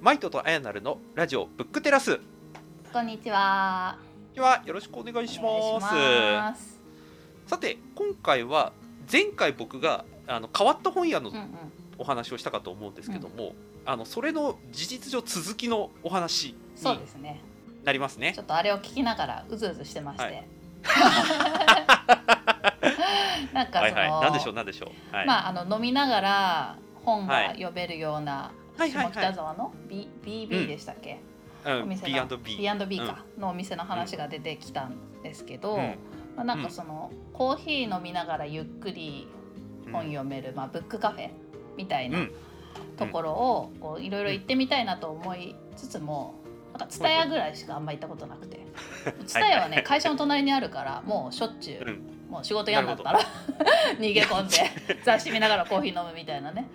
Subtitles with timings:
[0.00, 2.20] マイトとアヤナルのラジオブックテラス
[2.90, 3.98] こんにちは。
[4.34, 6.80] ではよろしくお願いします。
[7.46, 8.72] さて今回は
[9.12, 11.50] 前回僕があの変わった本屋のうんうん。
[11.98, 13.52] お話をしたかと思うんですけども、
[13.84, 17.42] あのそれの事実上続きのお話そうにですね。
[17.84, 20.24] なりますねちょっとあれを聞きながらうずうずしてまして。
[20.24, 20.46] はい
[23.52, 28.50] なんかその、はいはいなんでしょうなんでしょうはい、まああの飲みながら本がはい読めるような
[28.80, 29.12] はいはいはい。
[29.12, 31.20] 下北沢の？B BB でしたっけ？
[31.66, 31.82] うん。
[31.82, 35.80] お店の B&B B&B か、のお店の話が出てきたんですけど、うん。
[36.36, 39.28] まあなんかその、コーヒー飲みながらゆっくり
[39.92, 41.30] 本読める、まあブックカフェ
[41.76, 42.20] みたいな。
[42.20, 42.32] うん。
[42.96, 46.34] ところをいろいろ行ってみたいなと思いつつも
[46.72, 48.60] なんか蔦屋ぐらいしかあんま行ったことなくて。
[49.26, 52.30] 蔦屋はね会社の隣にあるからもうしょっちゅう、うん。
[52.30, 53.18] もう仕事嫌になったら
[53.98, 54.56] 逃げ込んで
[55.04, 56.68] 雑誌見ながらコーヒー飲むみたいなね、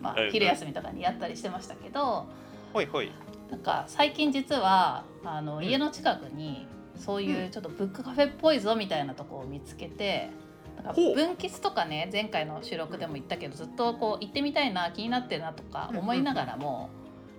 [0.00, 2.26] まあ昼休みとかにやったりしてましたけど
[2.72, 3.10] ほいほい。
[3.50, 10.30] なんか最近実はあのうん家の近くにそういうちょっとブックカフェっぽいぞみたいなとこを見つけて。
[10.76, 16.88] なんか分岐とかね前回の収録でも言ったけどずっとこう行ってみたいな気になってるなとか思いながらも、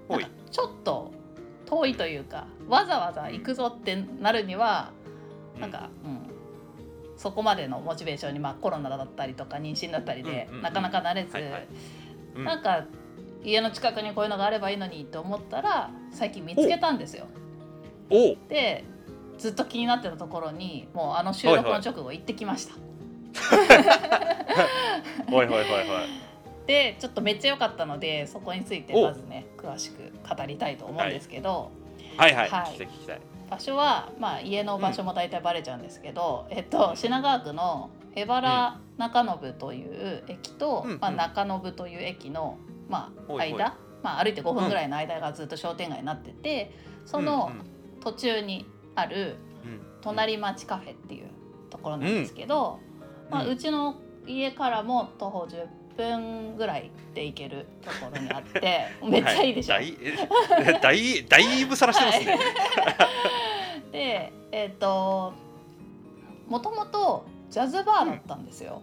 [0.08, 0.22] ほい。
[0.22, 1.12] なんかちょっと
[1.66, 4.92] 遠いというかわざわざ行くぞってなるには、
[5.60, 6.20] なんか、うん、
[7.18, 11.68] そこまでのモチベーションに、まあ、コロナだったりとか妊娠だったりで、うんうんうんなかなか慣れず、はいはい
[12.36, 12.44] うん。
[12.46, 12.86] なんか
[13.44, 17.28] 家の近くにこういうのがあればいいのにと思ったら最近見つけたんですよ。
[18.50, 18.84] で
[19.38, 22.74] ずっと気になってたところにもうあの収録の直後行ってきました。
[25.30, 25.64] ほいほい。
[25.64, 25.88] ほいほい
[26.68, 29.06] でちょっとめっちゃ良かったのでそこについてお。
[29.06, 31.72] まずね詳しく語りたいと思うんですけど。
[32.18, 32.62] はいはい、はい。
[32.64, 33.22] 聞きたい聞きたい。
[33.50, 41.00] 場所は、まあ、家の場所も大体バレちゃうんですけど、えっと、品川区の江原中延という駅と、うんうん。
[41.00, 42.58] まあ、中延という駅の、
[42.90, 46.72] まあ、間、まあ、歩いて5分ぐらいの間がずっと商店街になってて、
[47.06, 47.52] その
[48.02, 49.38] 途中にある
[50.02, 51.28] 隣町カフェっていう
[51.70, 52.80] ところなんですけど、
[53.28, 53.32] うん。
[53.32, 53.96] まあ、うちの
[54.28, 55.68] 家からも徒歩10
[55.98, 59.74] 分ぐらいで行けるところにあって めっちゃいいでしょ？
[59.76, 59.96] はい、
[60.82, 62.40] だいだいぶさらしてますね、
[63.92, 65.34] でえっ、と
[66.48, 68.82] もともとジャズバーだったんですよ。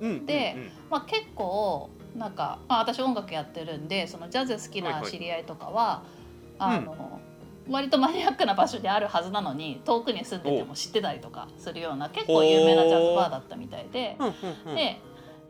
[0.00, 0.26] うん。
[0.26, 0.62] でうん。
[0.62, 0.70] うん。
[0.90, 5.02] まあ、結構なんか、まあ、私音楽やってるんでそのジャズ好きはいはい。
[5.02, 6.04] な知り合いとかは、
[6.58, 7.20] あの
[7.68, 14.16] 割とマニアックな場所であるはずなのに遠くに住んでても知ってたりとかするような結構有名なジャズバーだったみたいで。
[14.18, 14.34] うんうん
[14.66, 14.74] うん。
[14.74, 15.00] で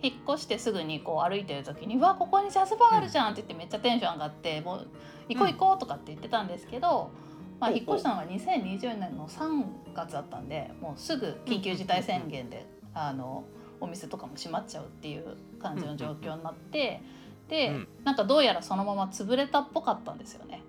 [0.02, 4.86] 引っ越してすぐにこう歩いてる時に「うわここにジャズバーあるじゃん」って言ってめっちゃテンション上がって「もう
[5.28, 7.10] 行こう行こう」とかって言ってたんですけど、
[7.58, 13.44] まあ、引っ越したのが2020年の3月だったんでもうすぐ緊急事態宣言であの
[13.80, 17.00] お店とかも閉まっちゃうっていう感じの状況になって
[17.48, 17.88] で、うん。
[18.04, 20.62] なんかどうやらそのまま潰れたっぽかったんですよね。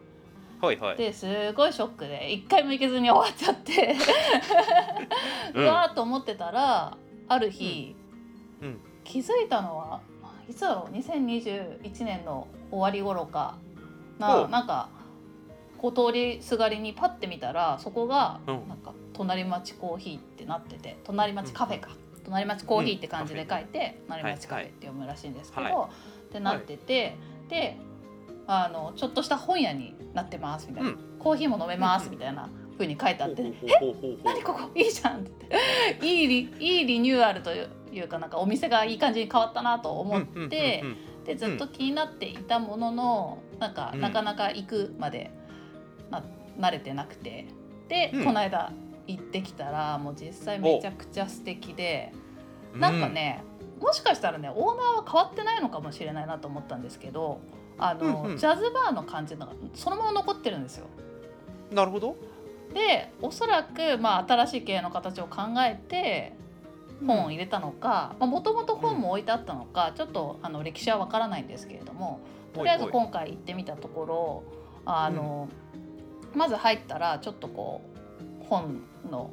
[0.62, 0.98] はいはい。
[0.98, 3.96] ですごいショックで一回も行けずに終わっちゃって。
[5.54, 6.98] うわーと思ってたら
[7.28, 7.96] ある日、
[8.62, 8.68] うん。
[8.68, 8.80] うん。
[9.04, 10.02] 気づいたのは
[10.50, 13.56] いつだろう？2021年の終わり頃か
[14.20, 14.48] な。
[14.48, 14.90] なんか
[15.78, 18.68] こう通りすがりにパッて見たらそこがうん。
[18.68, 21.90] なんか隣町コーヒーってなってて隣町カフェか、
[22.24, 25.90] 隣町コーヒーって感じで書いて、隣町カフェって読むらしいんですけど、は
[26.30, 27.16] ってなってて、
[27.50, 27.78] で
[28.46, 30.98] あのちょっとした本屋になってますみたいな、うん。
[31.20, 32.12] コーヒーも飲めますうん。
[32.12, 33.92] みたいな風に書いてあって、ほうほうほうほう。
[34.02, 34.70] ほう何ここ？
[34.76, 35.48] いいじゃんって
[36.06, 41.24] いいリいいリニューアルというかなんかお店がいい感じに変わったなと思って、うんうんうん。
[41.24, 44.02] でずっと気になっていたもののなんか、うん。
[44.02, 45.32] なかなか行くまで
[46.10, 46.24] な
[46.60, 47.46] 慣れてなくて。
[47.88, 48.26] で、うん。
[48.26, 48.72] この間
[49.08, 52.14] 行ってきたらもう実際めちゃくちゃ素敵で。
[52.76, 53.44] なんかね、
[53.82, 57.40] もしかしたらねオーナーは変わってないのかもしれないなと思ったんですけど
[57.80, 58.38] あの、うんうん。
[58.38, 60.86] ジャズバーの感じがそのまま残ってるんですよ。
[61.02, 61.08] うん
[61.72, 62.16] なるほど。
[62.74, 66.34] でおそらく、まあ、新しい経営の形を考えて
[67.06, 72.20] 本を入れたのかもともと本も置いてあったのか、ちょっとあの歴史はわからないんですけれども
[72.54, 74.44] とりあえず今回行ってみたところ
[74.86, 75.48] あの、
[76.36, 77.82] まず入ったらちょっとこ
[78.44, 79.32] う本の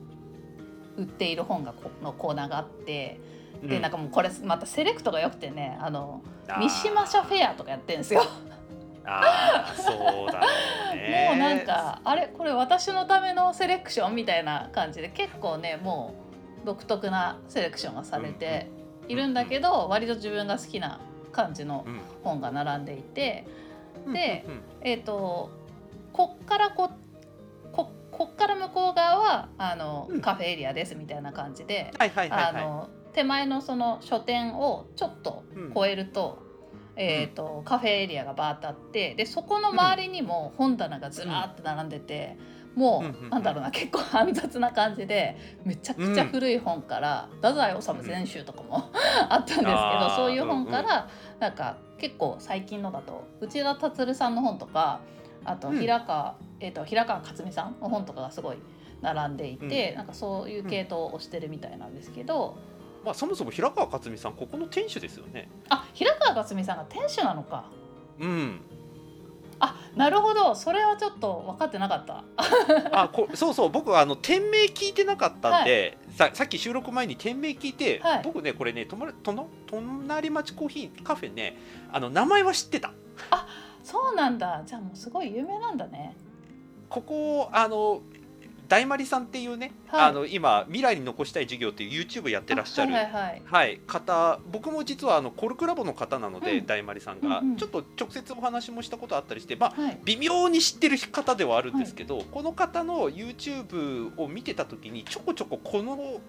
[0.96, 3.20] 売っている本がこのコーナーがあって
[3.62, 8.22] でなんかもうこれまたセレクトが良くてねあの三島社フェアとかやってるんですよ。
[9.06, 10.40] あーそうだ
[10.94, 11.26] ね。
[11.30, 16.14] もうなんかあれこれ私のためのセレクションみたいな感じで結構ねも
[16.62, 18.68] う独特なセレクションがされて
[19.08, 21.00] いるんだけど割と自分が好きな
[21.32, 22.00] 感じのうん。
[22.22, 23.46] 本が並んでいて
[24.10, 24.62] でうんうん。
[24.80, 25.50] えっ、と
[26.14, 26.90] こっからこ
[27.72, 30.20] ここっから向こう側はあの、うん。
[30.20, 31.92] カフェエリアですみたいな感じで、
[33.12, 35.42] 手前のその書店をちょっと
[35.76, 36.38] 越えると、
[36.96, 42.38] えーとカフェエリアがバーッとあってでそこの周りにも本棚がずらーって並んでて、
[42.76, 43.30] もうんうんううん。
[43.30, 48.90] なんだろうな結構煩雑な感じでめちゃくちゃ古い本から「太宰治全集」とかも
[49.28, 49.74] あったんですけど
[50.10, 51.08] そういう本から
[51.40, 55.00] なんか結構最近のだと内田達さんの本とか
[55.44, 55.78] あとうん。
[55.78, 58.56] 平川、えー、と平川克美さんの本とかがすごい
[59.02, 62.56] 並んでいて、なんかそういう系統をしてるみたいなんですけど、
[63.04, 65.50] まあそもそも平川克美さんここの店主ですよね。
[65.68, 67.70] あ平川克美さんが店主なのか。
[68.18, 68.60] うん。
[69.60, 70.54] あなるほど。
[70.54, 72.24] それはちょっと分かってなかった。
[72.92, 73.70] あこそうそう。
[73.70, 78.22] 僕はあの店名聞いてなかったんで、ささっき収録前に店名聞いて、はい。
[78.24, 81.56] 僕ねこれね隣町コーヒーカフェね
[81.92, 82.94] あの名前は知ってた
[83.84, 84.62] そうなんだ。
[84.66, 86.16] じゃあもうすごい有名なんだね。
[86.88, 88.00] ここあの
[88.66, 90.08] 大丸さんっていうね、はい。
[90.08, 93.42] あの今未来に残したい授業っていう YouTube やってらっしゃるあはいはいはい。
[93.44, 96.66] はい、方僕も実はあのコルクラボの方なので、うん。
[96.66, 97.56] 大丸さんが、うんうん。
[97.56, 99.98] ちょっと直接お話もしたことあったりして、まあ、はい。
[100.04, 106.20] 微妙に知ってる方ではあるんですけど、この方の YouTube を見てた時にちょこちょここの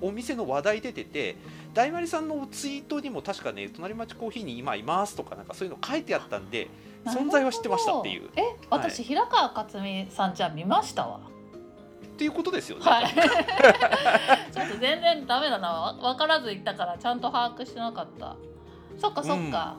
[0.00, 1.36] お店の話題出てて
[1.74, 6.68] 大丸さんのツイートにも確かね「隣町コーヒーに今います」とかなんかそういうの書いてあったんで
[7.06, 8.28] 存在は知ってましたっていう。
[8.36, 11.06] え私、平川克美さんじゃ見ました？
[11.06, 11.20] わ
[12.04, 12.84] っていうことですよね。
[12.84, 13.06] はい。
[14.52, 15.70] ちょっと全然ダメだな。
[15.70, 18.36] わ分からず言ったからちゃんと把握してなかった。
[18.98, 19.76] そっかそっか。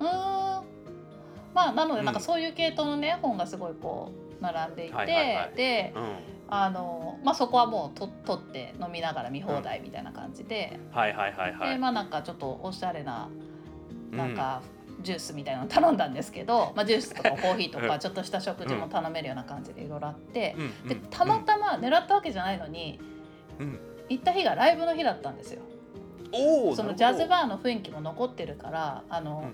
[0.00, 0.10] うーん。
[1.54, 5.56] まあなのでなんかそういう系統のね本がすごいこう並んでいて、はいはいはい。
[5.56, 6.02] でうん。
[6.52, 11.70] あのまあそこはもうと取って飲みながら見放題みたいな感じで、はいはいはいはい。
[11.70, 13.28] でまあなんかちょっとおしゃれな
[14.10, 14.34] うんなん。
[14.34, 14.62] か
[15.02, 17.88] ジュースみたいなの頼んだんですけど、まあ、ジュースとかコーヒーと うん。
[17.88, 20.64] かちょっとした食事も頼めるような感じでいろいろあって、うん。
[20.64, 20.88] うん。
[20.88, 23.00] でたまたま狙ったわけじゃないのに、
[23.58, 23.78] うん。
[24.10, 25.62] 行った日がライブの日だったんですよ。
[26.74, 29.50] そのジャズバーの雰囲気も残ってるからあの、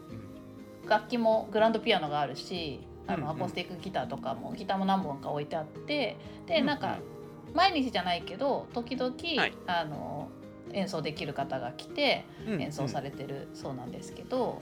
[0.89, 3.27] 楽器もグランドピアノがあるしあうんうん。
[3.27, 6.17] のアコースティックギターとかもギターも何本か置いてあって
[6.47, 6.99] でうんなんか
[7.55, 9.53] 毎日じゃないけど時々、はい。
[9.67, 10.29] あの
[10.73, 14.61] 演奏できる方が来て演奏されれてるそうなんですけど、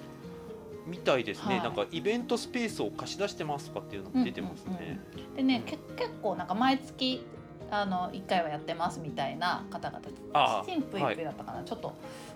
[0.86, 1.64] みたいですね、はい。
[1.64, 5.00] なんかイベントスペースを貸し出してますとかっていうのも出てますね。
[5.34, 5.62] でね、うん。
[5.62, 7.24] け結構なんか毎月
[7.70, 10.00] あの1回はやってますみたいな方々。
[10.64, 11.92] チチンプイプイだったかな、ちょっと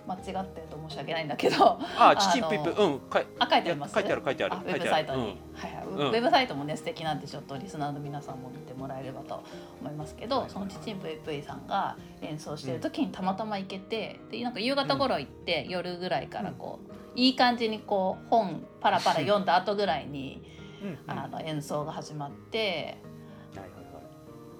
[0.07, 1.79] 間違ってると申し訳ないんだけど。
[1.97, 3.93] あ チチンプイプ、うん、かいあ書いてあります？
[3.93, 5.27] 書いてある書いてあるあウェブサイトに、うん。
[5.27, 5.33] は
[5.67, 5.85] いはい。
[5.85, 6.07] うん。
[6.09, 9.43] ウェブサイトもね素敵なんでちょっとリスナーの皆さんも見てもらえればと
[9.81, 16.79] 思いますけど、はいそのチチンプイプイさんが演奏してる時にたまたま行けてでなんか夕方頃行って、夜ぐらいからこ
[17.15, 20.41] う、いい感じにこう本パラパラ読んだ後ぐらいに、
[20.81, 23.08] うんうんあの演奏が始まってはいはいはい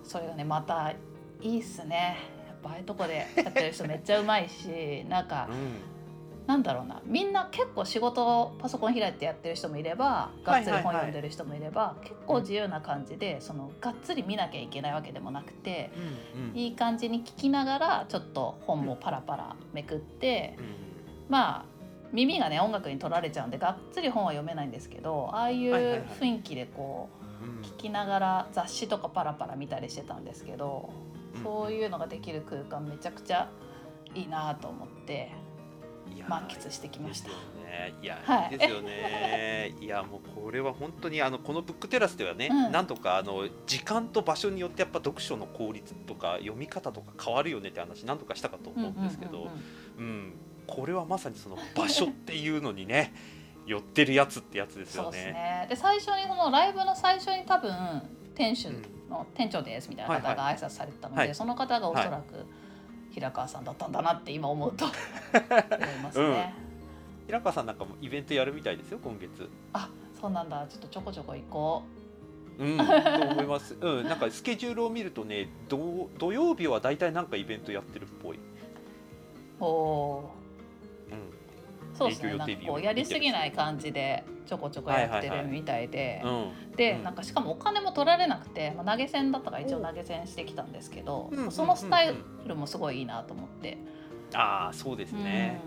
[0.10, 0.92] それがねまた
[1.42, 2.18] いいっすね。
[2.48, 5.48] やっぱああいうとこでやってる人めっちゃうまいし なんか
[6.48, 7.00] なんだろうな。
[7.06, 16.00] みんな結構仕事をパソコン開いてやってる人もいればがっつり本読んでる人もいれば、結構自由な感じでそのがっつり見なきゃいけないわけでもなくてう
[16.40, 16.50] んうん。
[16.50, 20.58] うんいい感じに聞きながらちょっと本もパラパラめくって
[21.30, 21.66] まあ
[22.12, 26.08] 耳がね音楽に取られちゃうんでがっつり本は読めないんですけどああいうはいはいはい。
[26.20, 27.19] 雰囲気でこうんう
[27.64, 30.90] 聞きながら雑誌とかパラパラ見たりしてたんですけど
[31.36, 31.44] うん。
[31.44, 33.50] そういうのができる空間めちゃくちゃ
[34.16, 35.32] いいなと思って
[36.14, 37.30] いや満喫してきました。
[38.02, 38.54] いや、はい。
[38.54, 39.76] い、いですよね。
[39.80, 42.72] いやもうこれは本当にあのこのブックテラスではね、うん。
[42.72, 49.50] なんとかあの時間と場所によってやっぱ読書の効率とか読み方とか変わるよねって話なんとかしたかと思うんですけど、
[49.98, 50.34] うん。
[50.66, 53.14] これはまさにその場所っていうのにね
[53.70, 55.34] 寄ってるやつってやつですそうですよね。
[55.34, 57.72] ねで最初にそのライブの最初に多分
[58.34, 58.70] 店主
[59.08, 62.46] の店長ですみたいな方が挨拶されてたので、はいその方がおそらく
[63.12, 66.54] 平川さんだったんだなって今思うと 思いますね。
[67.28, 69.48] 平川さんなんかもイベントやるみたいですよ今月。
[69.74, 69.88] あ
[70.20, 71.84] そうなんだちょっとちょこちょこ行こ
[72.58, 73.78] うん、と思います。
[73.80, 78.38] うん、なんかスケジュールを見るとね、土土曜日はだいたいなんかイベントやってるっぽい。
[78.38, 78.40] う。
[79.62, 80.39] おお
[82.00, 82.36] そうですね。
[82.36, 86.22] なんかこうやりすぎない感じでちょこちょこやってるみたいで。
[86.24, 87.04] うん、でうん。
[87.04, 91.52] なんかしかもお金も取られなくて、まあ、投げ銭だったから一応投げ銭してきたんですけど、うん。
[91.52, 92.16] そのスタイ
[92.46, 93.78] ルもすごいいいなと思って、
[94.34, 95.60] ああ、そうですね。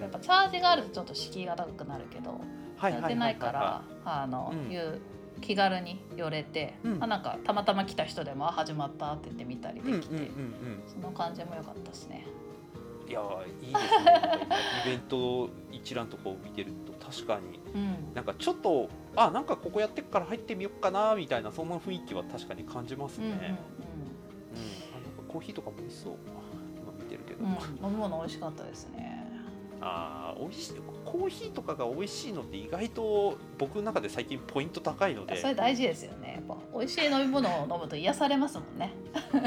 [0.00, 2.40] やっぱチャージがあるとちょっと敷居が高くなるけど、
[2.78, 4.72] はいやってないからあの、うん。
[4.72, 5.00] いう
[5.40, 6.98] 気軽に寄れて、うん。
[7.02, 10.30] あなんかたまたま来た人でもあ始まったって言って見たりできて。
[10.86, 12.26] その感じも良かったですね。
[13.08, 14.48] いやーいいですね。
[14.84, 23.26] イベント一覧とかを見てると確かにうんなんかちょっとあなんかここやってっから入ってみようかなみたいなそんな雰囲気は確かに感じますね。
[23.26, 23.58] うんうんうん、あなんか
[25.26, 26.14] コーヒーとかも美味しそう。
[26.76, 27.44] 今見てるけど。
[27.44, 29.17] 飲み物美味しかったですね。
[29.80, 35.40] あー美味しいコーヒーとかが美味しいのって意外と僕の中で最近ポイント高いので。
[35.40, 36.34] それ大事ですよね。
[36.36, 38.92] やっぱ美味しい飲み物を飲むと癒されますもんね。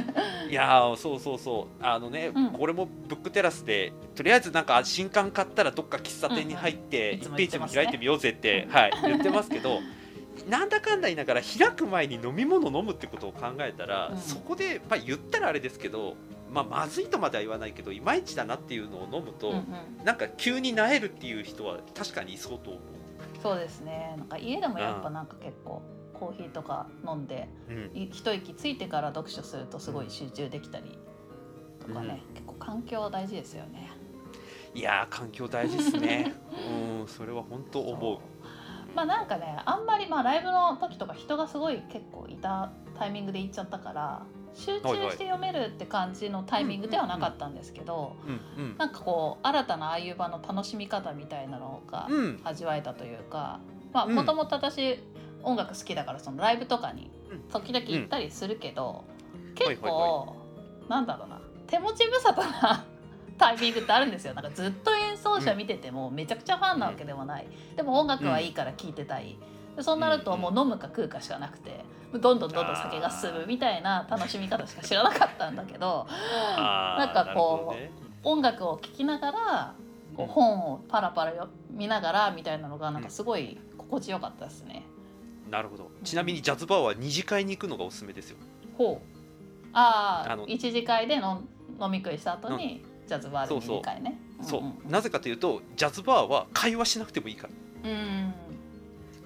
[0.50, 1.84] いやーそうそうそう。
[1.84, 2.50] あのね、うん。
[2.52, 7.16] これもブックテラスでとりあえずなんか新刊買ったらどっか喫茶店に入ってうん。
[7.16, 9.80] うんいつも1ページも開いてみようぜって、はい、言ってますけど
[10.50, 14.18] なんだかんだ言いながら開く前に飲み物飲むってことを考えたら、うん。
[14.18, 16.16] そこで、まあ、言ったらあれですけど、
[16.52, 19.60] まあ、まずいとまでは言わないけどいまいちだなっていうのを飲むと、うんう
[20.02, 20.06] ん。
[20.06, 22.82] なんか急になえるっていう人は確かにいそうと思う。
[23.42, 24.16] そうですね。
[24.18, 25.82] なんか家でもやっぱなんか結構
[26.14, 27.98] コーヒーとか飲んでうん。
[27.98, 31.00] い一息ついてから読書するとすごい集中できたり
[31.80, 33.90] とかね、結構環境大事ですよね。
[34.74, 36.34] いやー環境大事ですね。
[37.02, 38.20] うんそれは本当思う。
[38.96, 48.16] まあなんかねあんまりまあライブの時とか人がすごい結構いたタイミングで行っちゃったから集中して読めるって感じのタイミングではなかったんですけど、
[48.58, 48.78] うんうん。
[48.78, 52.42] なんかこう新たなああいう場の楽しみ方みたいなのがうん。
[52.44, 53.60] 味わえたというか
[53.94, 54.16] まあうん。
[54.16, 55.00] もともと私
[55.44, 57.40] 音楽好きだからそのライブとかにうん。
[57.52, 59.22] 時々行ったりするけど、はい
[59.54, 60.36] 結構
[60.88, 62.86] なんだろうな手持ち無沙汰な
[63.38, 64.34] タイミングってあるんですよ。
[64.34, 69.38] なんかずっと演奏者見ててもめちゃくちゃファンなわけでもない、でも音楽はいいから聴いてたい、
[69.82, 71.84] でそうなるともう飲むか食うかしかなくて
[72.14, 77.92] どんどんどんどん酒が進むみたいな楽しみ方しか知らなかったんだけどなんかこうね。
[78.24, 79.76] 音楽を聴きながら
[80.16, 84.84] こう本をパラパラよ見ながらみたいなのがなんかすごい心地よかったですね。
[85.50, 85.90] なるほど。
[86.04, 88.38] ちなみにジャズバーは二次会に行くのがおすすめですよ。
[88.78, 89.08] ほう。
[89.74, 91.42] ああ一次会での
[91.82, 94.20] 飲み食いした後にジャズバーで二次会ね。
[94.44, 97.48] そう、なぜかというとジャズバーは会話しなくてもいいか
[97.84, 97.90] ら。
[97.90, 98.34] うん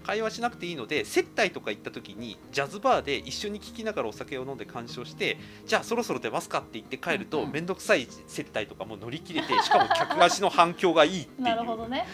[0.05, 12.05] 会話しなくていいので接待とか行った時にジャズバーで一緒に聴きながらお酒を飲んで鑑賞してじゃあそろそろ出ますかって言って帰るとうんうん面倒くさい接待とかも乗り切れて しかも客足の反響がいいっていうなるほどね。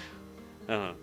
[0.68, 0.96] うん、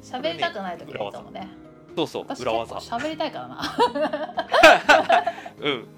[0.00, 1.48] 喋りたくない時がいいかもね。
[1.96, 3.62] そうそう私裏技喋りたいからな。
[5.60, 5.88] うん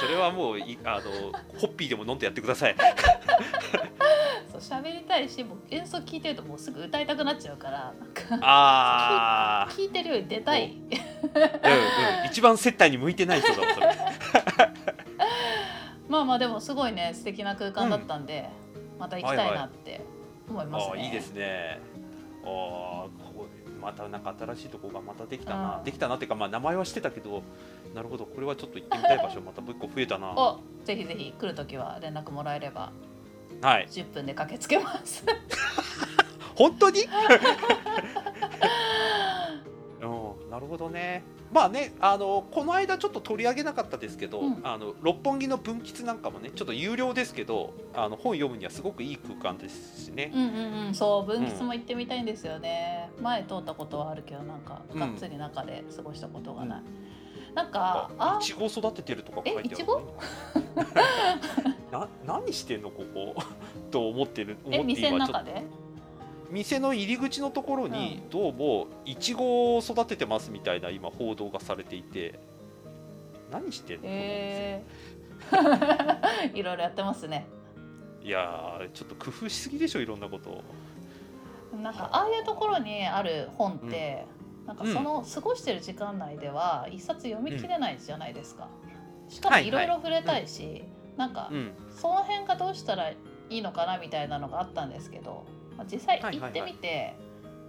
[0.00, 2.76] それはもういあのホッピーでも飲んでやってください
[4.60, 7.94] そう喋りたいし、もう演奏聞いてるともうすぐ歌いたくなっちゃうから、
[8.30, 10.76] なんかあ聞いてるより出たい。
[10.92, 10.96] ー
[11.26, 11.46] うんう
[12.24, 13.88] ん一番接待に向いてない人だわそれ。
[16.08, 18.48] まあまあでもすごいね素敵な空間だったんで、
[18.98, 20.00] また行きたいなって
[20.48, 20.92] 思いますね。
[20.94, 21.80] あーいいですね。
[22.44, 23.46] あーここ
[23.80, 25.84] またなんか新しいとこがまたできたな、うん。
[25.84, 27.42] できたなっていうかまあ名前は知ってたけど
[27.94, 30.30] なるほどこれはちょっと行ってみたい場所またもう一個増えたな。
[30.30, 32.92] おぜひぜひ来るときは連絡もらえれば
[33.64, 33.86] はい。
[33.90, 35.24] 10分で駆けつけます。
[36.54, 37.00] 本当に？
[40.02, 41.24] うんなるほどね。
[41.50, 44.60] まあねあのこの間ちょっと取り上げなかったですけど、うん。
[44.64, 50.30] あの六本木の分吉なんかもねちょっと有料ですけどあの本読むにはすごくいい空間ですしね。
[50.34, 50.94] うんうんうん。
[50.94, 53.08] そう分吉も行ってみたいんですよね。
[53.18, 55.00] 前通ったことはあるけどなんかうん。
[55.00, 56.82] がっつり中で過ごしたことがない。
[57.54, 60.02] なんかあいちご育ててるとか書いてあるえいちご
[61.98, 63.34] な何してんのここ？
[63.92, 65.44] と思ってる思ってえ店の今ちょっと。
[65.44, 65.62] 中で？
[66.50, 72.38] 店の入り口のところにどうもいちごを育ててますみたいな今報道がされていて。
[73.50, 77.46] 何してんのえー、 いろいろやってますね。
[78.22, 80.62] いやーちょっと工夫しすぎでしょいろんなこと。
[81.76, 84.24] なんかああいうところにある本って、
[84.66, 88.68] なんかうんその過ごしてる時間内では一冊読み切れないじゃないですか。
[89.28, 89.68] しかもはいはい。
[89.68, 90.82] いろいろ触れたいし、
[91.16, 91.72] なんかうん。
[91.90, 93.16] その辺がどうしたらい
[93.50, 95.44] いのかなみたいなのがあったんですけど、
[95.76, 97.14] まあ、実際行ってみて、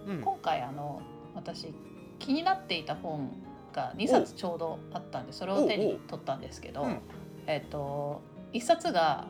[0.06, 0.20] うん。
[0.20, 1.00] 今回あの
[1.34, 1.72] 私
[2.18, 3.30] 気になっていた本
[3.72, 6.98] が2冊ちょうどあったんでそれを手に取ったんですけど、うん。
[7.46, 8.22] えっ、と
[8.52, 9.26] 1冊が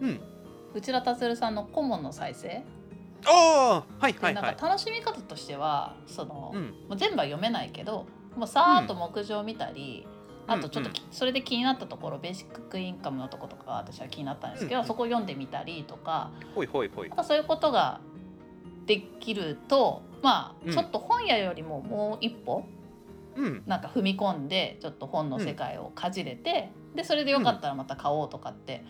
[0.00, 0.20] うん。
[0.74, 2.62] 内田達さんの「顧問の再生」
[3.26, 4.42] ああはいではいはい。
[4.44, 6.62] なんか楽しみ方としてはその、うん。
[6.62, 10.17] もう全部は読めないけどもうさーっと目次を見たり、うん
[10.48, 17.10] あとちょっとき、それで気になったところベーシックインカムのとことかが私は気になったんですけど、うんそこを読んでみたりとかほいほいほい。
[17.22, 18.00] そういうことが
[18.86, 20.72] できるとまあうん。
[20.72, 22.64] ちょっと本屋よりももう一歩
[23.36, 23.62] うん。
[23.66, 28.84] なんか踏み込んでちょっと本の世界をかじれて、でそれでよかったらまた買おうとかって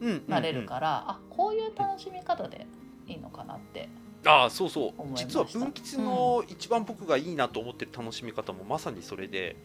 [0.00, 2.66] うんなれるから、あこういう楽しみ方で
[3.06, 3.88] いいのかなって。
[4.24, 4.92] ああそうそう。
[5.14, 9.56] 実は分吉の一番僕がいいなと思ってる楽しみ方もまさにそれで、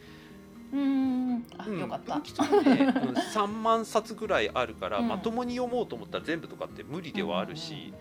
[0.73, 1.79] うーんあ、うん。
[1.79, 2.15] よかった。
[2.15, 2.23] 分。
[2.23, 5.07] 吉もね、うん3万冊ぐらいあるから、うん。
[5.07, 7.93] まともに読もうと思ったら全部とかって無理ではあるし、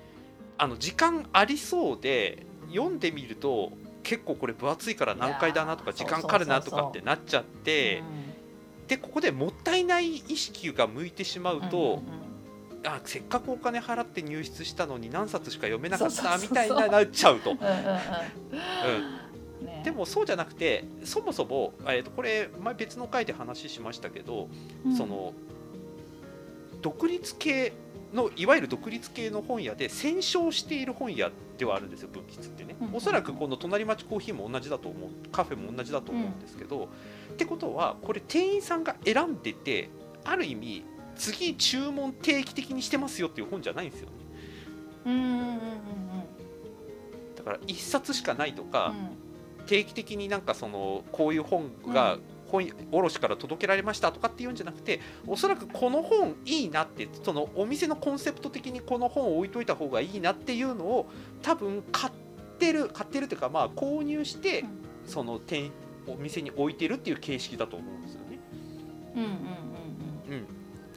[0.58, 8.02] あの時間ありそうで読んでみると結構これ分厚いから難解だなとか時間かかるなとかってなっちゃって
[8.88, 12.02] でここでもったいない意識が向いてしまうと、
[12.85, 17.50] あせっかくお金払って入室したのに何冊しか読めなかったみたいななっちゃうと。
[17.50, 17.58] うん
[19.66, 19.82] ね。
[19.85, 24.49] でもそうじゃなくてそもそも、えー、とこれ前別の回で話しましたけど、
[24.85, 24.96] うん。
[24.96, 25.35] その
[26.82, 27.73] 独立系
[28.14, 32.76] のいわゆる独立系の本屋で戦勝している本屋ではあるんですよ文吉ってね。
[32.80, 32.92] うんうん。
[32.92, 36.88] うんおそらくこの隣町コーヒーも同じだと思うカフェも同じだと思うんですけど、
[37.32, 39.90] ってことはこれ店員さんが選んでて
[40.25, 40.85] ある意味
[41.16, 44.12] 次注文定期的にしてますよっていう本じゃないんですよね。
[45.06, 45.56] うんうんうんうん
[47.37, 49.11] だから1冊しかないとうか、ん
[49.66, 52.18] 定期的になんかそのこういう本が
[52.49, 61.11] 本卸から届けられましたとかっていうんじゃなくておそらくこの本いいなってそのお店のコンセプト的にこの本を置いといた方がいいなっていうのを
[61.42, 62.12] 多分買っ
[62.58, 64.68] てる買ってるというかまあ購入してうん。
[65.06, 65.70] その店
[66.06, 68.38] お店に置いてるっていう形式だと思うんですよね。
[69.16, 70.46] うんうんうんうん、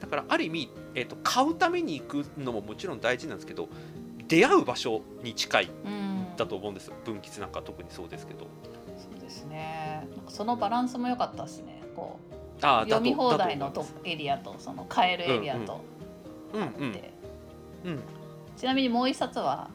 [0.00, 3.68] だからある意味、えー、と買うために行くのももちろん大事なんですけど
[4.28, 5.70] 出会う場所に近い。
[5.84, 6.09] うんうん
[6.40, 6.94] だと思うんですよ。
[7.04, 8.46] 文吉なんか特にそうですけど。
[8.96, 10.08] そうですね。
[10.16, 11.82] なんかそのバランスも良かったですね。
[11.94, 15.80] こうあー読み放題のとエリアとその買えるエリアと。
[16.52, 17.12] うんあって、
[17.84, 17.90] うん。
[17.92, 18.02] うん。
[18.56, 19.70] ちなみにもう一冊は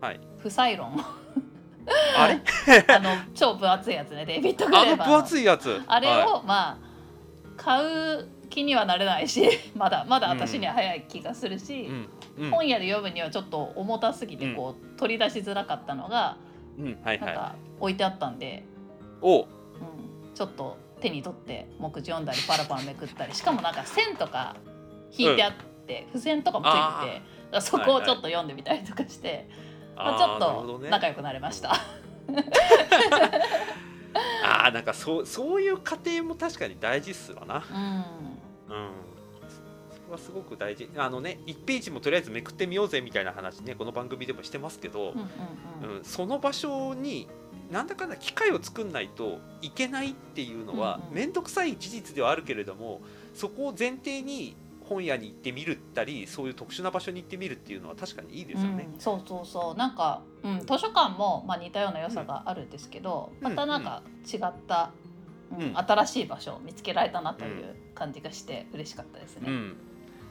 [0.00, 0.94] はい「不採論」
[2.16, 2.40] あれ？
[2.94, 5.16] あの超分厚いやつねデイビッド・グあの分レーバーの。
[5.16, 5.82] 厚いやつ。
[5.86, 6.76] あれを、はまあ
[7.56, 12.08] 買う気にはなれないし まだまだ私には早い気がするし、うん
[12.50, 16.36] 本屋で読むにはちょっと重たすぎてこう、取り出しづらかったのが
[16.78, 16.98] うん。
[17.02, 17.20] はいはい。
[17.20, 18.64] なんか置いてあったんで、
[19.20, 19.42] お。
[19.42, 19.46] うん、
[20.34, 24.56] ちょっと手に取って目次読んだりパラパラめくったりしかもなんか線とか
[25.16, 25.52] 引いてあっ
[25.86, 27.04] て、付箋とかもついててあー。
[27.04, 27.20] だか
[27.52, 29.48] らそこをちょっと読んでみたりとかして、
[29.96, 30.40] まあ、ちょっ
[30.80, 31.74] と仲良くなれました。
[34.44, 37.64] あーなんかそうそういう過程も確かに大事っすわな。
[38.68, 38.76] うん。
[38.76, 39.13] うん
[40.10, 40.88] はすごく大事。
[40.96, 45.96] あのね1ページもとりあえずめくってみようぜみたいな話ねこの番組でもしてますけどうん、うんうん。
[45.98, 47.28] うん、その場所に
[47.70, 53.00] なんだかんだ機会を作んないといけないっていうのはうんうん面倒くさい事実ではあるけれども
[53.34, 54.56] そこを前提に
[54.88, 58.88] 本屋に行ってみるったりそういう特殊な場所に行ってみるっていうのは確かにいいですよね。
[58.92, 59.76] うん、そうそうそう。
[59.76, 63.44] なんか、うん、図書館も、まあ、似たような良さがあるんですけど、うん。
[63.44, 64.90] またなんか違った、
[65.56, 65.78] うんうん。
[65.78, 69.48] 新しい場所を見つけられたなという感じがして嬉しかったですね。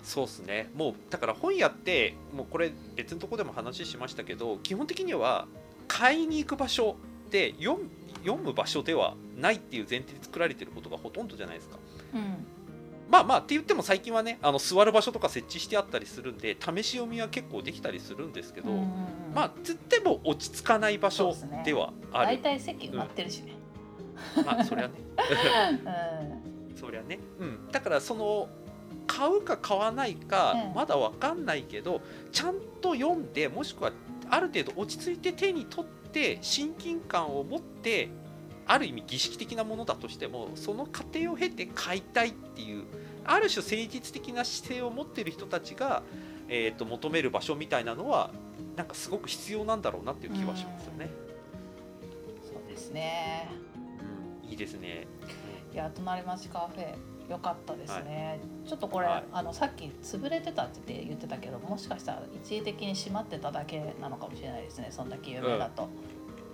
[0.03, 0.69] うん、そうっすね。
[0.75, 5.47] もうだから本屋ってもうこれ別のとこでも話しましたけど基本的には
[5.87, 6.95] 買いに行く場所
[7.29, 7.77] で読
[8.41, 11.77] む場所ではないっていう前提で作られてることがほとんどじゃないですか。
[12.13, 12.45] うん。
[13.09, 18.89] まあまあって言っても最近はねあの座る場所とか設置してあったりするんで試し読みは結構できたりするんですけど、うんうんうん。
[19.35, 21.35] まあつっても落ち着かない場所
[21.65, 23.53] ではある、大体席埋まってるしね。
[24.45, 24.93] まあそりゃね。
[26.75, 28.49] うそりゃね、うん、だからその
[29.07, 33.91] 買うか買わないかうんまだ分かんないけど、ちゃんと読んでもしくは
[34.29, 38.09] ある程度落ち着いて手に取って親近感を持って
[38.65, 42.85] ある意味儀式的なものだとしてもその過程を経て買いたいっていう
[43.25, 46.03] ある種誠実的な姿勢を持っている人たちが、
[46.47, 48.31] えー、と求める場所みたいなのは
[48.75, 51.05] なんかすごく必要なんだろうなっていう気はしますよね。
[51.05, 51.09] ん
[52.45, 53.49] そうですね。
[54.43, 55.07] うん、いいですね。
[55.73, 56.95] いや隣町カフェ
[57.29, 59.23] 良かったですね、ちょっとこれ、はい。
[59.31, 65.88] あのさっき潰れてたって言ってたけどもしかしたら一時的に閉まってただけなのかもしれないですねそんだけ有名だと。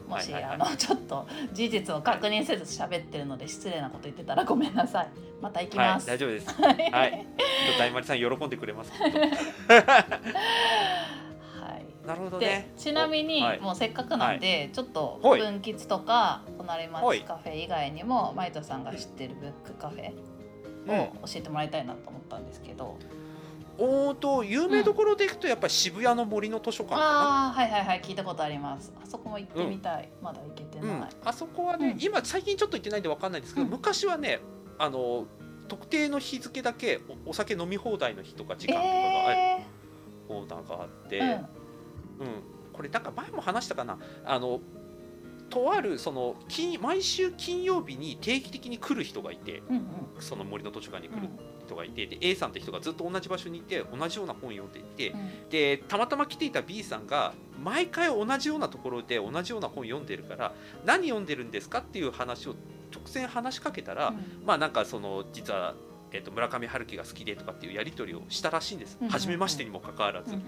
[0.07, 0.61] もし、はいはいはい。
[0.61, 5.09] あのちょっと事実を確認せず喋ってるので失礼なこと言ってたらごめんなさい。
[5.41, 6.49] また行きはいま、す、大丈夫です。
[6.61, 7.25] は はい、
[7.77, 8.91] 大丸さん喜んでくれます。
[8.91, 9.11] はい。
[12.05, 12.71] なるほどでね。
[12.75, 13.59] ちなみに、おはい。
[13.59, 15.41] もうせっかくなんで、ちょっとはい。
[15.41, 17.19] 分吉とか隣はい。
[17.19, 20.11] 町カフェ以外にもマイトさんが知ってるブックカフェ
[20.87, 20.91] を
[21.25, 22.97] 教えてもらいたいなと思ったんですけど、
[23.77, 27.05] おーと有名どころでいくとやっぱり渋谷の森の図書館かな。
[27.05, 28.93] ああはいはいはい聞いたことあります。
[29.01, 32.03] あそこも行ってみたい、まだ行けてない、うん、あそこはね、うん。
[32.03, 33.71] 今最近ちょっと行ってないんでわかんないですけど、うん。
[33.71, 34.39] 昔はね
[34.77, 35.25] あの
[35.67, 39.39] 特定の日付だけおお酒飲み放題の日とか時間とかがある。
[39.39, 39.65] え
[40.27, 41.45] コーナーがあって、うん。
[42.73, 43.97] これなんか前も話したかな。
[44.25, 44.59] あの
[45.49, 49.85] とあるその金毎週金曜日に定期的に来る人がいてうんうん。
[50.19, 51.29] その森の図書館に来るうん
[51.69, 55.49] 人がいて、で A さんって人がずっと同じ場所にいて同じような本読んでいて、うん。
[55.49, 57.33] でたまたま来ていた B さんが
[57.63, 62.55] 毎回同じようなところで同じような本読んでるから何読んでるんですかっていう話を
[62.91, 65.75] 直線話しかけたら、まあなんかその実は、
[66.11, 69.11] えっと村上春樹が好きでとかっていうやり取りをしたらしいんです、うんうんうん。
[69.11, 70.33] 初めましてにもかかわらず。
[70.33, 70.41] うん。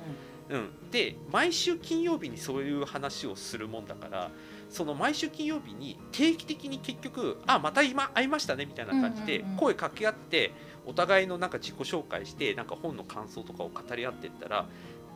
[0.50, 4.32] うん、で毎週金曜日にそういう話をするもんだから
[4.72, 10.52] その毎週金曜日に定期的に結局「あまた今会いましたね」みたいな感じで声かけ合って
[10.86, 14.68] お互いのなんか自己紹介してなんか本の感想とかを語り合ってったら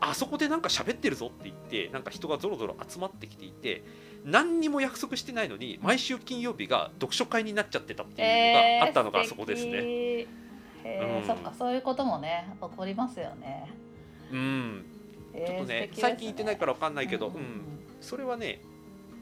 [0.01, 3.83] あそこでなんか喋ってるぞって言ってなんか人がぞろぞろ集まってきていて
[4.25, 9.71] 何にも約束してないのに毎週金曜日が読書会になっちゃってたっていうのがあったのがあそこですね。
[9.71, 9.77] ね。
[9.81, 11.25] えーうん。
[11.25, 13.71] そっかそういうこともね起こりますよね。
[14.31, 14.85] うん。
[15.33, 17.41] えーちょっとね素敵です最近行ってないから分かんないけど、うんうん。
[18.01, 18.61] それはね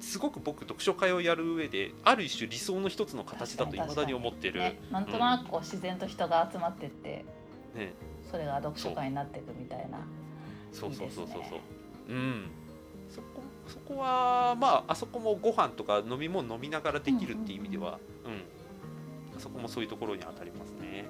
[0.03, 7.23] すごく僕読書会をやる上である一種理想の一つの形だと未だに思ってる、ね、なんとなくこう自然と人が集まってって、
[7.73, 7.93] ね、
[8.29, 9.99] それが読書会になっていくみたいな。
[10.73, 10.93] そう。
[10.93, 11.59] そうそうそうそう。
[12.09, 12.51] うん。
[13.09, 21.05] そこそこはまああそこもご飯とか飲み物飲みながらできるっていう意味ではうん、あそこもそういうところに当たりますね。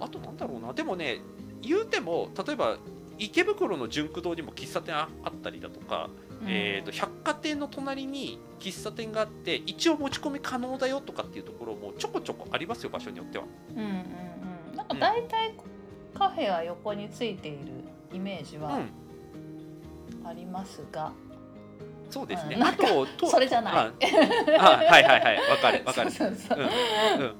[0.00, 0.72] あとなんだろうな。
[0.72, 1.20] でもね
[1.62, 2.78] 言うても例えば
[3.18, 6.08] 池袋の純駆堂にも喫茶店ああったりだとか、
[6.46, 13.44] えー、と百貨店の隣に喫茶店があって一応持ち込み可能だよとかっていうところもちょこちょこありますよ場所によっては。
[13.74, 13.86] うんうん
[14.70, 14.76] うん。
[14.76, 15.54] なんか大体
[16.14, 17.58] カフェは横についている
[18.12, 20.26] イメージはうん。
[20.26, 21.12] ありますが、
[22.10, 22.64] そうですね、うん。
[22.64, 23.74] あととそれじゃない。
[23.74, 23.92] あ
[24.58, 25.50] あはいはいはい。
[25.50, 26.10] わかるわかる。
[26.10, 26.58] そうそうそう。
[26.58, 27.22] うん。
[27.22, 27.34] うん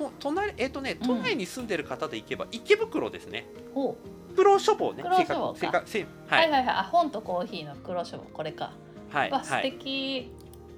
[0.00, 3.46] と隣えっ、とね都内に住んでる方で行けば池袋ですね。
[3.74, 3.96] お。
[4.34, 5.02] 黒書房ね。
[5.02, 5.58] 黒書房か。
[5.58, 6.48] 正確正確正ははい。
[6.48, 6.74] いはいはい。
[6.76, 8.64] あ本とコーヒーの黒書これか。
[8.64, 8.72] わ
[9.12, 9.72] 素はいはい。
[9.72, 10.30] 敵。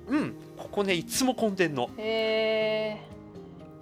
[0.09, 0.35] うん。
[0.57, 1.89] ここねいつも混んでんの。
[1.97, 3.01] へえ。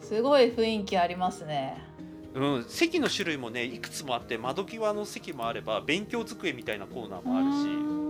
[0.00, 1.76] すごい雰囲気ありますね。
[2.34, 2.64] うん。
[2.64, 8.09] 席の種類もねいくつもあって窓際の席もあれば勉強机みたいなコーナーもあるし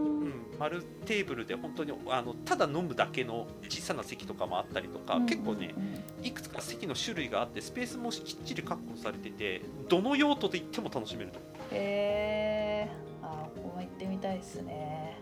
[0.61, 5.81] 丸テーブルで本当にあのただ飲むだけの小さな席とかもあったりとか、結構ねう
[6.23, 11.39] んいくつか席の種類があってスペースもきっちり確保されててどの用途で行っても楽しめると、
[11.73, 12.89] へえ。
[13.23, 15.17] あここも行ってみたいですね。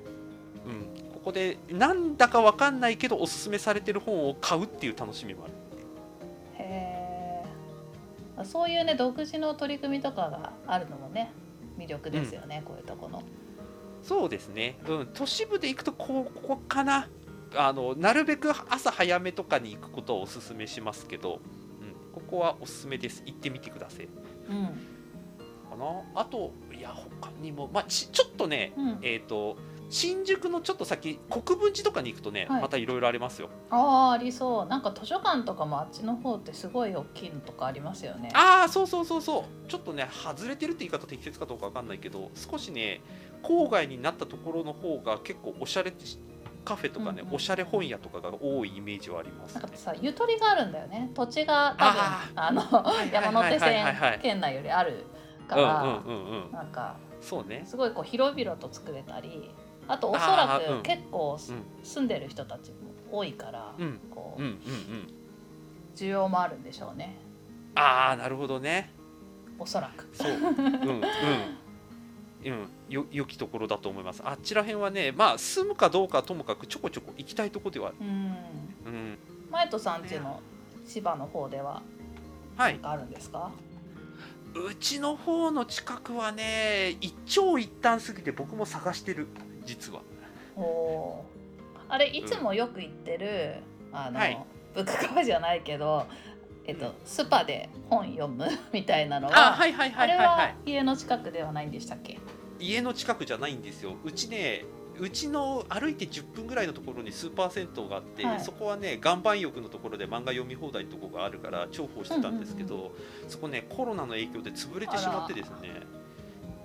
[0.67, 5.53] うん、ここでなんだかわかんないけどおすすめされてる本を買うっていう楽しみもある
[6.59, 7.45] へ
[8.41, 8.45] え。
[8.45, 11.31] そういうね独自の取り組みとかがあるのもね
[11.79, 13.23] 魅力ですよね、こういうとこの。
[14.09, 17.09] そうですね、うん、都市部で行くとこここかな。
[17.55, 21.41] あのなるべく朝早めとかに行くことをおすすめしますけど、
[21.81, 23.23] うん、ここはおすすめです。
[23.27, 24.07] 行ってみてください。
[24.07, 24.67] うん。
[25.69, 26.21] かな。
[26.23, 26.91] あといや
[27.21, 28.99] 他にも、まあ、ちちょっとねうん。
[29.03, 29.59] えっ、と
[29.91, 32.63] 新宿のちょっと先国分寺とかに行くとね、はい。
[32.63, 33.49] またいろいろありますよ。
[33.71, 34.67] ああありそう。
[34.67, 38.31] なんか図書館とかもあっちの方ってすごい大きいのとかありますよね。
[38.35, 39.69] ああそうそうそうそう。
[39.69, 43.01] ちょっとね外れてるって言い方適切かどうかわかんないけど少しね
[43.43, 45.93] 郊外になったところの方が結構おしゃれ
[46.65, 47.35] カフェとかね、うんうん。
[47.37, 49.63] おしゃれ本屋とかが多いイメージはありますね。
[49.63, 51.11] なんかさゆとりがあるんだよね。
[51.15, 52.63] 土地が多分ああの
[53.11, 53.87] 山手線
[54.21, 55.07] 県内よりある
[55.49, 56.53] かうんら、うんうんうん。
[56.53, 57.63] なんかそうね。
[57.65, 59.51] すごいこう広々と作れたり
[59.89, 61.39] あとおそらく結構
[61.83, 62.77] 住んでる人たちも
[63.11, 63.99] 多いから、うん。
[64.11, 64.43] こう
[65.97, 67.17] 需要もあるんでしょうね。
[67.75, 68.93] ああなるほどね。
[69.59, 70.09] おそらく。
[70.13, 70.33] そう。
[70.33, 71.03] うんうん。
[72.45, 72.69] うん。
[72.89, 74.23] よ良きところだと思います。
[74.25, 77.97] あっちらへんはねまあ住むかどうかはともかくちょこちょこ行きたいとこではある。
[78.01, 78.07] うん。
[78.07, 78.11] う
[78.97, 79.19] ん。
[79.51, 80.41] マエトさんちの
[80.87, 81.83] 千葉の方では
[82.57, 83.51] はかあるんですか、
[84.55, 89.27] うちの方の近くはね一長一短すぎて僕も探してる
[89.69, 90.01] 実は。
[90.57, 91.23] お
[91.89, 93.57] あれいつもよく行ってる、
[93.93, 94.39] あの、はい。
[94.75, 96.07] ブックカフェじゃないけど、
[96.67, 96.93] えっと、うん。
[97.05, 102.19] スパで本読む みたいなのはあはいはいはあれいは家の近くではないんでしたっけ？
[102.59, 103.95] 家の近くじゃないんですよ。
[104.05, 104.65] うちね
[104.99, 108.41] うちの歩いて10分ぐらいのところにスーパー銭湯があって、はい。
[108.41, 112.93] そこはね岩盤浴のところで漫画読み放題のところがあるから重宝してたんですけど、
[113.29, 115.71] そこねコロナの影響で潰れてしまってですね。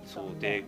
[0.04, 0.64] そうで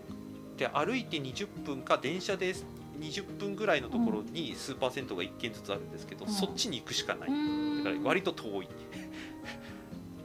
[0.57, 2.55] で歩いて20分か電車で
[2.99, 6.33] 20分ぐらいのところにスーパー銭湯が1軒ずつあるんですけど、うん。
[6.33, 8.69] そっちに行くしかない、だから割と遠い。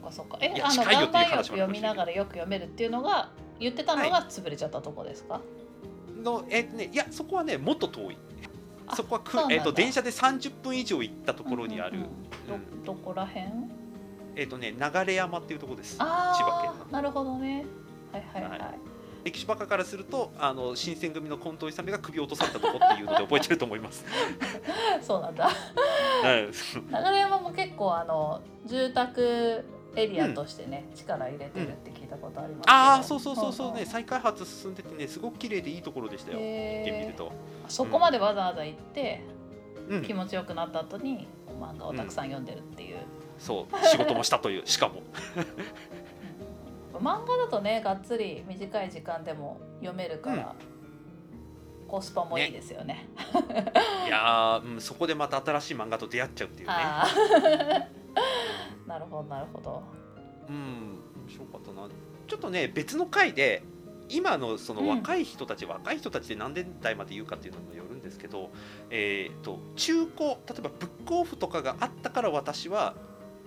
[0.00, 0.10] っか。
[0.10, 5.40] そっかえあの近いよっていう岩盤浴読みながらよく読めるっていうのが言ってたのが潰れちゃったとこですか、
[6.22, 8.16] のえっとねいやそこはねもっと遠い。
[8.86, 12.84] あそこはくえっと電車で30分以上行ったところにある、うんうんうんうん。
[12.84, 13.46] どどこら辺？
[14.34, 15.98] えっ、とね流山っていうところです。
[15.98, 17.66] 千あ葉県なるほどね。
[18.12, 18.91] はいはいはい、はい
[19.24, 24.04] 歴史バカからするとあの新選組の近藤勇が首を落とされたとこっていうので覚えてると思います。
[25.00, 25.44] そうなんだ。
[25.44, 25.52] は
[26.36, 26.46] い。
[26.46, 33.80] 流山も結構あの住宅エリアとしてね、力入れてるって聞いたことありますああそうそうそうそうね。
[33.80, 36.38] んん再開発進んでてねすごく綺麗でいいところでしたよ。
[36.38, 37.32] 行ってみると。
[37.68, 39.22] そこまでわざわざ行って
[39.88, 40.02] うん。
[40.02, 41.26] 気持ちよくなった後に
[41.60, 42.98] 漫画をたくさん読んでるっていう、
[43.38, 43.86] そう。
[43.86, 44.66] 仕事もしたという。
[44.66, 45.02] しかも。
[47.02, 50.54] 漫画だとねがっつり短い時間でも読めるから、
[51.88, 53.08] コスパもいいですよね。
[54.06, 56.74] いやー、うん、そこでまた新しい漫画と出会っちゃうっていうね。
[58.86, 59.82] なるほどなるほど。
[60.48, 61.88] うん面白かったな。
[62.26, 63.62] ちょっとね別の回で
[64.08, 68.50] 今のその若い人たち、若い人たちで何年代まで言うかっていうのにもよるんですけど、
[68.90, 72.94] えー、と中古例えばブックオフとかがあったから私は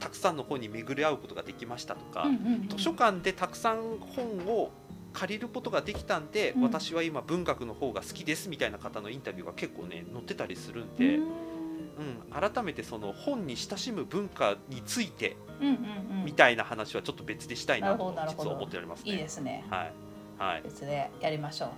[0.05, 2.69] たくさんの本に巡り合うことができましたとか、うんうんうん。
[2.69, 4.69] 図書館でたくさん本を
[5.13, 6.61] 借りることができたんで、うん。
[6.61, 11.21] 私は今文学の方が好きですみたいな方のインタビューが結構ね載ってたりするんうで、ん。
[11.21, 15.73] うん、改めてその本に親しむ文化についてうんうん
[16.19, 16.25] うん。
[16.25, 19.11] みたいな話はちょっと別でしたいなと実は思っておりますね。
[19.11, 19.65] いいですね。
[19.71, 19.91] はい。
[20.37, 20.61] はい。
[20.61, 21.69] 別でやりましょう、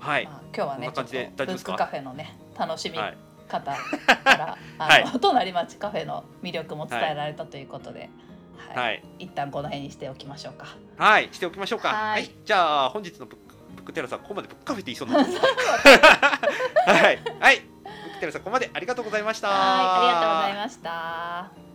[0.00, 0.24] はい。
[0.24, 1.12] まあ、今日はねちょっと
[1.46, 2.98] ブックカフェのね楽しみ。
[2.98, 3.78] はい方か
[4.24, 5.04] ら、 はい。
[5.04, 8.10] あの隣町カフェの魅力も伝えられたということで、
[8.74, 8.84] はい。
[8.84, 9.04] はい。
[9.18, 10.66] 一旦この辺にしておきましょうか。
[10.96, 11.88] はいしておきましょうか。
[11.88, 12.24] ははい。
[12.24, 15.32] い、じゃあ本日のブックブックテラさんここまでブックカフェって言いそうになって
[16.90, 17.18] はい。
[17.40, 17.60] はい。
[17.60, 19.48] ブックテラさんここまでありがとうございました。
[19.48, 21.71] はい、ありがとうございました。